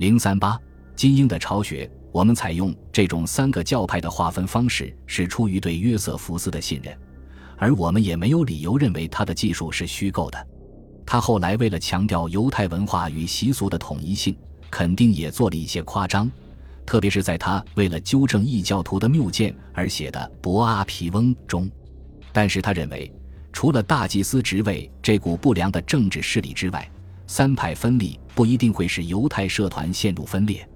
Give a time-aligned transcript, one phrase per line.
[0.00, 0.58] 零三八
[0.96, 1.88] 精英的巢穴。
[2.10, 6.96] 我们采用这种三个教派的划分方式，是出于对约瑟夫斯的信任，
[7.58, 10.46] 而我们也没有理由认为他的技术是虚构的。
[11.04, 14.34] 他后来为了强调犹太文化与习俗的统一性，
[14.70, 16.30] 肯定也做了一些夸张，
[16.86, 21.70] 特别是在他为了纠正异教徒的谬见而写的《博阿皮翁》中。
[22.32, 23.12] 但是他认为，
[23.52, 26.90] 除了大祭司职位这股不良的政治势力之外，
[27.26, 30.66] 三派分立不一定会使犹太社团陷入分裂。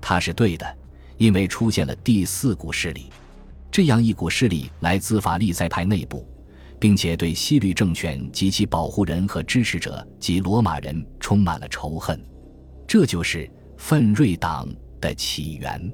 [0.00, 0.66] 他是对的，
[1.16, 3.08] 因为出现了第四股势力，
[3.70, 6.26] 这样一股势力来自法利赛派内部，
[6.76, 12.20] 并且对西律政权及其保护人和支持者及罗马人充满了仇恨，
[12.84, 14.68] 这就是奋锐党
[15.00, 15.92] 的起源。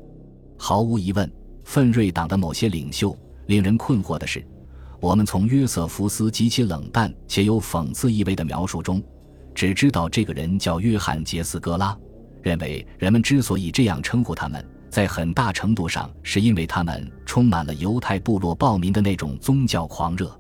[0.57, 1.31] 毫无疑问，
[1.65, 3.15] 奋锐党的某些领袖
[3.45, 4.43] 令人困惑的是，
[5.03, 9.03] 我们从约瑟夫斯极其冷淡且有讽刺意味的描述中，
[9.55, 11.97] 只知道这个人叫约翰·杰斯戈拉。
[12.43, 20.35] 认为人们之所以这样称呼他们，在很大程度上是因为他们充满了犹太部落暴民的那种宗教狂热。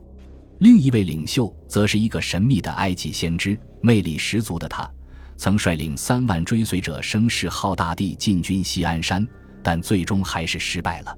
[0.61, 4.91] 另一位领袖则是一个神秘的埃及先知，魅力十足的他，
[5.37, 9.27] 曾率领三万追随者声势浩大地进军锡安山，
[9.63, 11.17] 但最终还是失败了。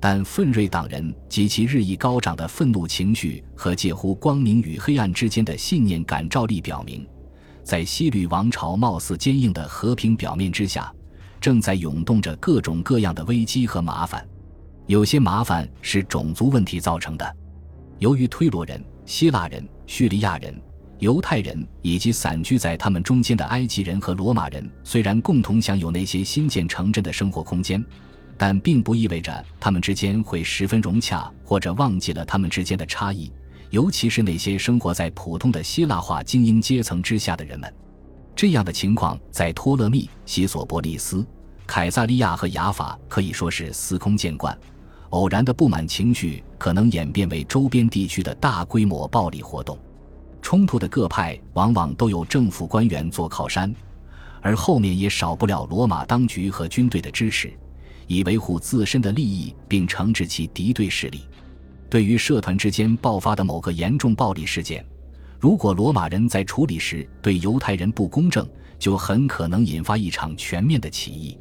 [0.00, 7.06] 但奋锐党人及其日益高涨的愤怒情绪和介乎光明与黑暗之间的信念感召力表明。
[7.62, 10.92] 在西律王朝貌似坚硬的和平表面之下，
[11.40, 14.26] 正在涌动着各种各样的危机和麻烦。
[14.86, 17.36] 有些麻烦是种族问题造成的，
[17.98, 20.54] 由于推罗人、希腊人、叙利亚人、
[20.98, 27.82] 犹太人以及散居在他们中间的埃及人和罗马人，虽然共同享有那些新建城镇的生活空间，
[28.36, 33.32] 但并不意味着他们之间会十分融洽，或者忘记了他们之间的差异。
[33.72, 37.74] 尤其是那些生活在普通的希腊化精英阶层之下的人们，
[38.36, 41.26] 这样的情况在托勒密、西索波利斯、
[41.66, 44.56] 凯撒利亚和雅法可以说是司空见惯。
[45.08, 49.78] 偶然的不满情绪可能演变为周边地区的大规模暴力活动。
[50.42, 53.74] 冲突的各派往往都有政府官员做靠山，
[54.42, 57.50] 而后面也少不了罗马当局和军队的支持，
[58.06, 61.22] 以维护自身的利益并惩治其敌对势力。
[61.92, 64.82] 对于社团之间爆发的某个严重暴力事件，
[65.38, 68.48] 如果罗马人在处理时对犹太人不公正，
[68.78, 71.38] 就很可能引发一场全面的起义。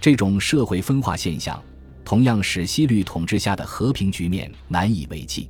[0.00, 1.62] 这种社会分化现象，
[2.04, 5.48] 同样使西律统治下的和平局面难以为继。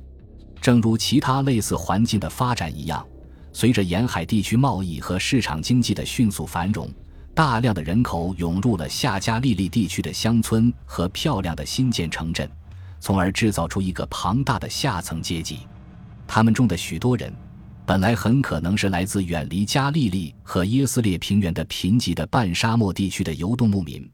[0.61, 3.03] 正如其他类似环境的发展一样，
[3.51, 6.87] 随着沿海地区贸易和市场经济的迅速繁荣，
[7.33, 12.47] 大量的人口涌入了夏加利利地区的乡村和漂亮的新建城镇。
[13.05, 15.59] 从而制造出一个庞大的下层阶级，
[16.25, 17.31] 他们中的许多人，
[17.85, 24.09] 本来很可能是来自远离加利利和耶斯列平原的贫瘠的半沙漠地区的游动牧民，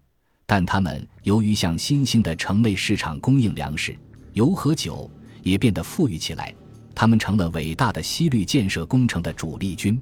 [0.45, 3.97] 但他们由于向新兴的城内市场供应粮食、
[4.33, 5.09] 油和酒，
[5.41, 6.53] 也变得富裕起来。
[6.93, 10.01] 他们成了伟大的西律建设工程的主力军，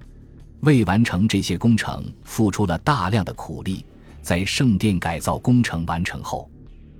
[0.62, 3.86] 为完成这些工程付出了大量的苦力。
[4.24, 6.50] 在圣殿改造工程完成后。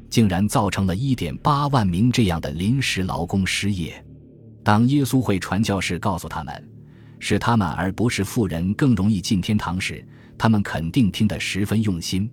[0.10, 4.04] 竟然造成了一点八万名这样的临时劳工失业。
[4.64, 6.70] 当耶稣会传教士告诉他们，
[7.20, 10.06] 是他们而不是富人更容易进天堂时，
[10.38, 12.30] 他们肯定听得十分用心。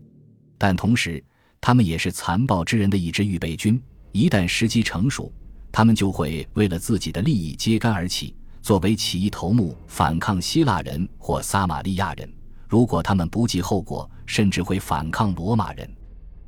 [0.59, 1.23] 但同时，
[1.61, 3.81] 他们也是残暴之人的一支预备军。
[4.13, 5.33] 一旦时机成熟，
[5.71, 12.29] 他们就会为了自己的利益揭竿而起，作为起义头目反抗希腊人或撒玛利亚人。
[12.69, 15.89] 如果他们不计后果，甚至会反抗罗马人。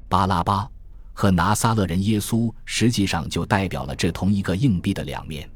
[0.09, 0.69] 巴拉巴。
[1.19, 5.51] 和拿撒勒人耶稣实际上就代表了这同一个硬币的两面，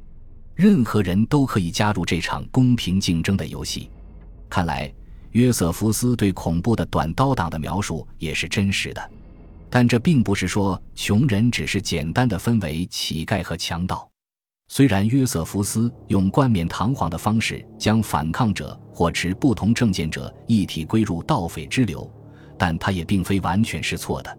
[0.56, 3.88] 任何人都可以加入这场公平竞争的游戏。
[4.50, 4.92] 看来
[5.30, 9.10] 约瑟夫斯对恐怖的短刀党的描述也是真实的，
[9.70, 14.10] 但这并不是说穷人只是简单的分为乞丐和强盗。
[14.66, 22.12] 虽然约瑟夫斯用冠冕堂皇的方式将反抗者或持不同政见者一体归入盗匪之流，
[22.58, 24.38] 但他也并非完全是错的。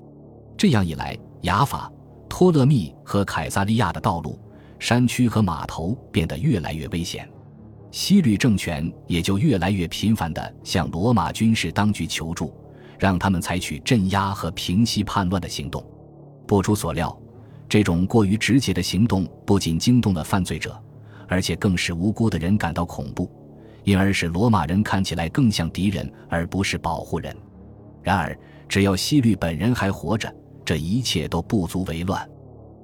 [0.63, 1.91] 这样一来，雅法、
[2.29, 4.39] 托勒密和凯撒利亚的道路、
[4.79, 7.29] 山区和码头变得越来越危险，
[7.91, 12.53] 西律政权也就越来越频繁地向罗马军事当局求助，
[12.97, 15.85] 让他们采取镇压和平息叛乱的行动。
[16.47, 17.13] 不出所料，
[17.67, 20.81] 这种过于直接的行动不仅惊动了犯罪者，
[21.27, 23.29] 而且更使无辜的人感到恐怖，
[23.83, 27.35] 因而使罗马人看起来更像敌人而不是保护人。
[28.01, 28.37] 然而，
[28.69, 30.33] 只要西律本人还活着，
[30.65, 32.27] 这一切都不足为乱，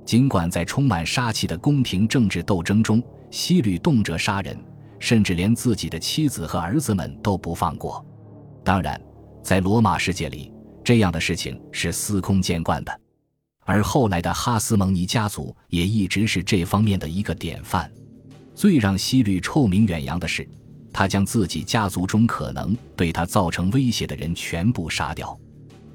[0.05, 4.57] 尽管在充满杀气的宫廷政治斗争中，西律动辄杀人，
[4.99, 8.05] 甚至连自己的妻子和儿子们都不放过。
[8.63, 8.99] 当然，
[9.41, 10.51] 在罗马世界里，
[10.83, 13.01] 这样的事情是司空见惯的。
[13.65, 17.89] 而后来的哈斯蒙尼家族也一直是这方面的一个典范。
[18.55, 20.47] 最让西律臭名远扬的是，
[20.91, 25.39] 他将自己家族中可能对他造成威胁的人全部杀掉，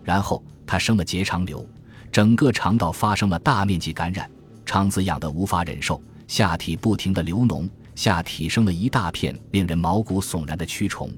[0.03, 1.67] 然后他生了结肠瘤，
[2.11, 4.31] 整个肠道发生了大面积感染，
[4.65, 11.11] 肠子痒得无法忍受，下体不停地流脓，下体生了一大片令人毛骨悚然的蛆虫，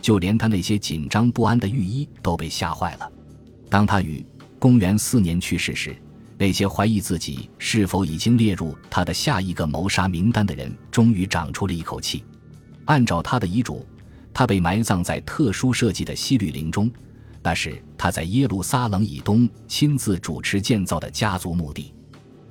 [0.00, 3.10] 就连他那些紧张不安的御医都被吓坏了。
[3.68, 4.24] 当他于
[4.58, 5.96] 公元四年去世时，
[6.36, 12.24] 那些怀疑自己是否已经列入他的下一个谋杀名单的人，终于长出了一口气。
[12.86, 13.86] 按照他的遗嘱，
[14.32, 16.90] 他被埋葬在特殊设计的西律陵中，
[17.44, 21.92] 那是他在耶路撒冷以东亲自主持建造的家族墓地。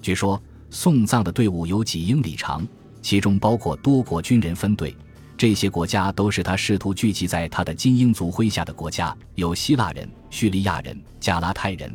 [0.04, 2.66] 据说送葬的队伍有几英里长，
[3.02, 4.96] 其中包括多国军人分队，
[5.36, 11.92] 这些国家都是他试图聚集在他的精英族麾下的国家，有希腊人、叙利亚人、加拉泰人。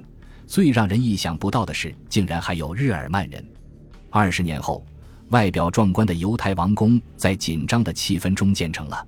[0.49, 3.47] 最让人意想不到的是，竟然还有日耳曼人。
[4.11, 4.85] 二十年后，
[5.29, 9.07] 外表壮观的犹太王宫在紧张的气氛中建成了。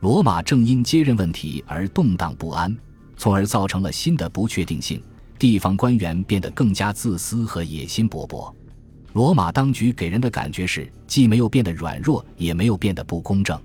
[0.00, 2.76] 罗马正因接任问题而动荡不安，
[3.16, 5.02] 从而造成了新的不确定性。
[5.38, 8.52] 地方官员变得更加自私和野心勃勃。
[9.12, 13.60] 罗马当局给人的感觉是，既没有变得软弱，也没有变得不公正。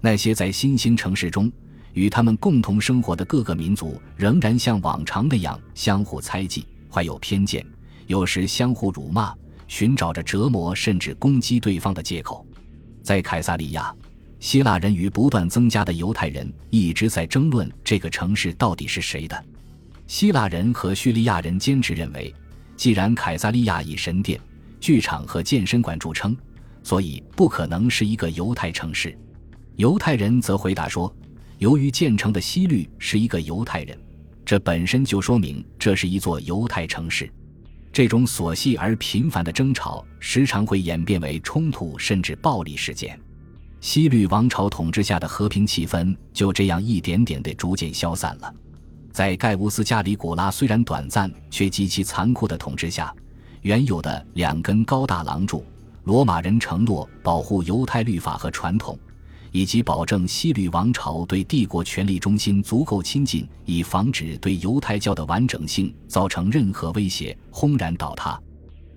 [0.00, 1.50] 那些在新兴城市中。
[1.94, 7.64] 与他们共同生活的各个民族仍然像往常那样相互猜忌、怀有偏见，
[8.06, 9.34] 有时相互辱骂，
[9.66, 12.46] 寻找着折磨甚至攻击对方的借口。
[13.02, 13.92] 在凯撒利亚，
[14.40, 19.44] 希腊人与不断增加的犹太人一直在争论这个城市到底是谁的。
[20.06, 22.34] 希腊人和叙利亚人坚持认为，
[22.76, 24.40] 既然凯撒利亚以神殿、
[24.80, 26.36] 剧场和健身馆著称，
[26.82, 29.16] 所以不可能是一个犹太城市。
[29.76, 31.14] 犹太人则回答说。
[31.58, 33.98] 由于建成的西律是一个犹太人，
[34.44, 37.28] 这本身就说明这是一座犹太城市。
[37.92, 43.18] 这种琐细而频繁的争吵时常会演变为冲突甚至暴力事件。
[43.80, 48.52] 西律王朝统治下的和平气氛就这样一点点地逐渐消散了。
[49.12, 53.14] 在盖乌斯·加里古拉虽然短暂却极其残酷的统治下，
[53.62, 55.64] 原有的两根高大廊柱——
[56.04, 58.98] 罗马人承诺保护犹太律法和传统。
[59.50, 68.38] 以及保证西律王朝对帝国权力中心足够亲近，以防止对犹太教的完整性造成任何威胁，轰然倒塌。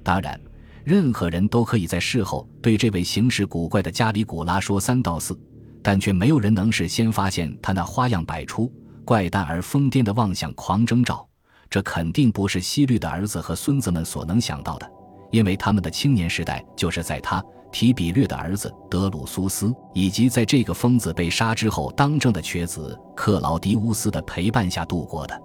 [0.03, 0.37] 当然，
[0.83, 5.39] 任何人都可以在事后对这位行事古怪的加里古拉说三道四，
[5.81, 8.71] 但却没有人能事先发现他那花样百出、
[9.05, 11.27] 怪诞而疯癫的妄想狂征兆。
[11.69, 14.91] 这肯定不是西律的儿子和孙子们所能想到的，
[15.31, 17.43] 因为他们的青年时代就是在他。
[17.71, 25.41] 提比略的儿子德鲁苏斯，以及在这个疯子被杀之后当政的瘸子克劳迪乌斯的陪伴下度过的。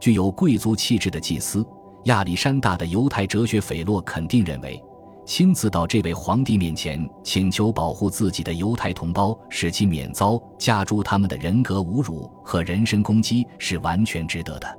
[0.00, 1.64] 具有贵族气质的祭司
[2.04, 4.82] 亚历山大的犹太哲学斐洛肯定认为，
[5.26, 14.78] 亲自到这位皇帝面前请求保护自己的犹太同胞，使其免遭加诸他们的人格侮辱和人身攻击，是完全值得的。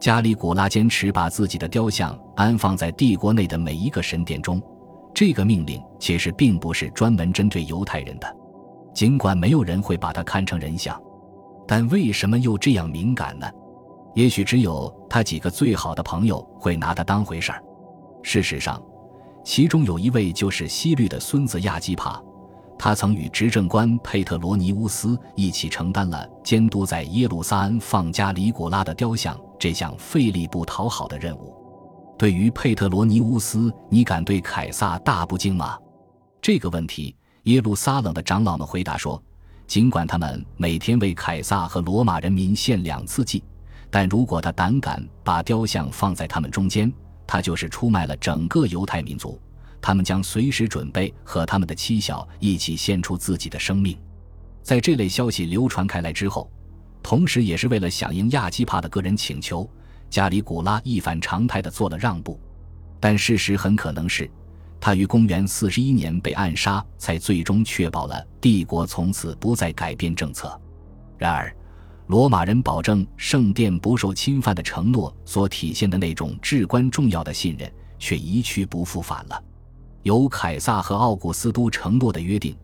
[0.00, 4.60] 加里古拉坚持把自己的雕像安放在帝国内的每一个神殿中。
[5.14, 8.36] 这个命令其实并不是专门针对犹太人的，
[8.92, 11.00] 尽管没有人会把它看成人像，
[11.68, 13.48] 但为什么又这样敏感呢？
[14.14, 17.62] 也许只有他几个最好的朋友会拿他当回事儿。
[18.22, 18.82] 事实上，
[19.44, 22.22] 其中有一位就是西律的孙子亚基帕，
[22.78, 31.54] 他曾与执政官佩特罗尼乌斯一起承担了监督在耶路撒冷放加里古拉的雕像这项费力不讨好的任务。
[32.16, 35.76] 对于佩特罗尼乌斯，你敢对凯撒大不敬吗？
[36.40, 39.20] 这个问题，耶路撒冷的长老们回答说：
[39.66, 43.42] 尽管他们每天为凯撒和罗马人民献两次祭，
[43.94, 46.92] 但如果他胆敢把雕像放在他们中间，
[47.28, 49.40] 他就是出卖了整个犹太民族。
[49.80, 53.96] 他们将随时准备和他们的妻小一起献出自己的生命。
[54.64, 56.50] 在这类消息流传开来之后，
[57.04, 59.70] 同时也是为了响应亚基帕的个人请求。
[60.10, 62.36] 加里古拉一反常态地做了让步，
[62.98, 64.28] 但事实很可能是，
[64.80, 70.60] 他于公元四十一年被暗杀，才最终确保了帝国从此不再改变政策。
[71.16, 71.54] 然而，
[72.06, 79.42] 罗马人保证圣殿不受侵犯的承诺所体现的那种至关重要的信任，却一去不复返了。
[80.02, 82.54] 由凯撒和奥古斯都承诺的约定，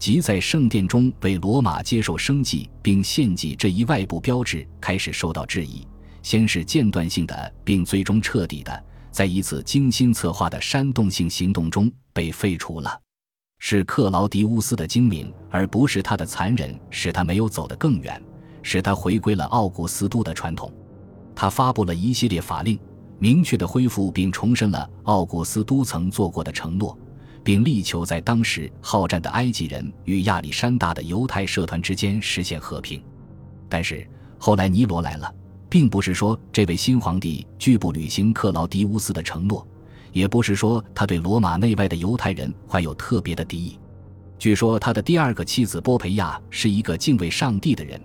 [0.00, 5.86] 即在圣殿中为罗马接受生祭并献祭这一外部标志，开始受到质疑。
[6.20, 13.00] 先是间断性的，并最终彻底的，在一次精心策划的煽动性行动中被废除了。
[13.60, 18.20] 是克劳迪乌斯的精明，而不是他的残忍，使他没有走得更远，
[18.62, 20.72] 使他回归了奥古斯都的传统。
[21.34, 22.78] 他发布了一系列法令，
[23.18, 26.98] 明确地恢复并重申了奥古斯都曾做过的承诺，
[27.44, 33.02] 并力求在当时好战的埃及人与亚历山大的犹太社团之间实现和平。
[33.68, 34.06] 但是
[34.38, 35.32] 后来尼罗来了，
[35.68, 39.66] 并不是说这位新皇帝拒不履行克劳迪乌斯的承诺，
[40.12, 43.78] 也不是说他对罗马内外的犹太人怀有特别的敌意。
[44.38, 48.00] 据说他的第二个妻子波培亚是一个敬畏上帝的人，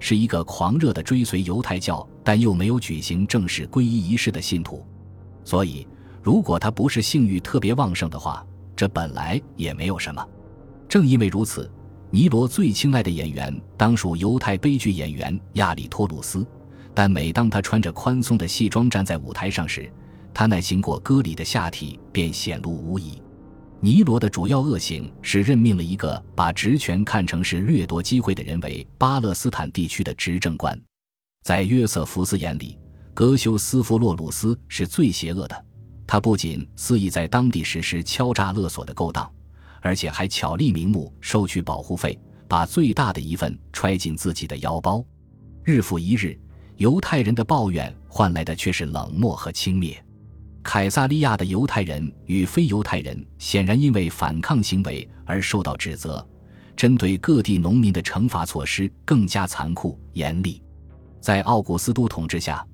[0.00, 4.84] 是一个狂热的追随犹太教但又没有举行正式皈依仪式的信徒。
[5.44, 5.86] 所以，
[6.22, 8.44] 如果他不是性欲特别旺盛的话，
[8.76, 10.24] 这本来也没有什么。
[10.88, 11.70] 正因为如此，
[12.10, 16.46] 尼罗最青睐的演员当属犹太悲剧演员亚里托鲁斯。
[16.94, 19.90] 但每当他穿着宽松的戏装站在舞台上时，
[20.34, 23.22] 他那行过割礼的下体便显露无遗。
[23.80, 30.76] 尼罗的主要恶行是任命了一个把职权看成是掠夺机会的人为巴勒斯坦地区的执政官。
[31.44, 32.76] 在约瑟夫斯眼里，
[33.14, 35.64] 格修斯夫洛鲁斯是最邪恶的。
[36.08, 39.30] 他不仅肆意在当地实施敲诈勒索的勾当，
[39.80, 42.18] 而且还巧立名目收取保护费，
[42.48, 45.04] 把最大的一份揣进自己的腰包。
[45.62, 46.36] 日复一日，
[46.78, 49.96] 犹太人的抱怨换来的却是冷漠和轻蔑。
[50.62, 56.26] 凯撒利亚的犹太人与非犹太人显然因为反抗行为而受到指责，
[56.76, 60.62] 针对各地农民的惩罚措施更加残酷严厉。
[61.20, 62.64] 在奥古斯都统治下，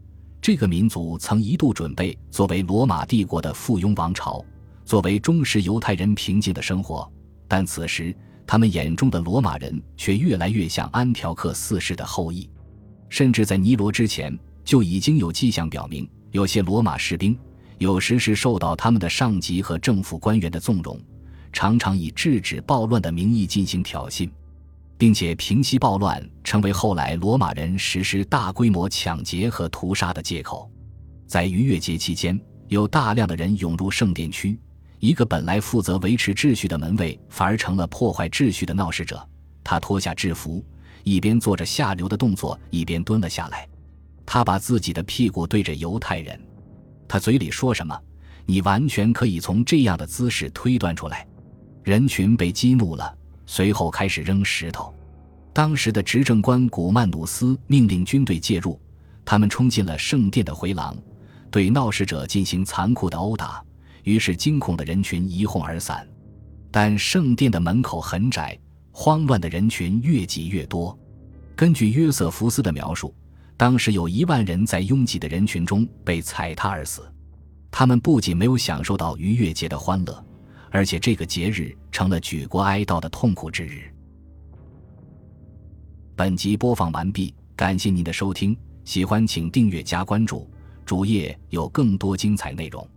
[0.41, 4.45] 这个民族曾一度准备作为罗马帝国的附庸王朝，
[4.85, 7.11] 作为忠实犹太人平静的生活。
[7.47, 8.15] 但此时，
[8.47, 12.51] 他们眼中的罗马人却越来越像安条克四世的后裔，
[13.09, 17.39] 甚至在尼罗之前就已经有迹象表明，有些罗马士兵。
[17.79, 21.01] 有时是受到他们的上级和政府官员的纵容，
[21.53, 24.31] 常常以制止暴乱的名义进行挑衅，
[24.97, 30.71] 并且平息暴乱成为后来罗马人实施大规模抢劫和屠杀的借口。
[31.27, 32.39] 在逾越节期间，
[32.69, 34.59] 有大量的人涌入圣殿区，
[35.01, 39.27] 一个本来负责维持秩序的门卫反而成了破坏秩序的闹事者。
[39.63, 40.65] 他脱下制服，
[41.03, 43.67] 一边做着下流的动作，一边蹲了下来。
[44.27, 46.39] 他把自己的屁股对着犹太人。
[47.07, 47.99] 他嘴里说什么，
[48.47, 51.27] 你完全可以从这样的姿势推断出来。
[51.83, 54.95] 人群被激怒了，随后开始扔石头。
[55.53, 58.81] 当时的执政官古曼努斯命令军队介入，
[59.25, 60.97] 他们冲进了圣殿的回廊，
[61.51, 63.63] 对闹事者进行残酷的殴打。
[64.03, 66.07] 于是惊恐的人群一哄而散。
[66.71, 68.59] 但圣殿的门口很窄，
[68.91, 70.99] 慌乱的人群越挤越多。
[71.55, 73.15] 根据约瑟夫斯的描述。
[73.57, 77.03] 当时有一万人在拥挤的人群中被踩踏而死，
[77.71, 80.25] 他们不仅没有享受到逾越节的欢乐，
[80.71, 83.83] 而且这个节日成了举国哀悼的痛苦之日。
[86.17, 90.51] 本集播放完毕，感谢您的收听，喜欢请订阅加关注，
[90.85, 92.89] 主页有更多精彩内容。